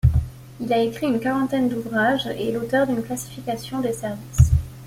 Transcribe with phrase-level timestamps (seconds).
[0.59, 4.49] Il a écrit une quarantaine d'ouvrages et est l'auteur d'une classification des services.